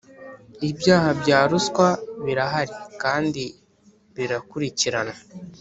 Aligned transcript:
ibyaha 0.69 1.09
bya 1.21 1.39
ruswa 1.49 1.87
birahari 2.25 2.73
kandi 3.03 3.43
birakurikiranwa 4.15 5.15